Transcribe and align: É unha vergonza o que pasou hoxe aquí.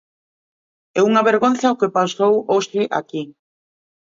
É 0.99 1.01
unha 1.09 1.25
vergonza 1.29 1.73
o 1.73 1.79
que 1.79 1.93
pasou 1.97 2.33
hoxe 2.53 2.81
aquí. 2.99 3.23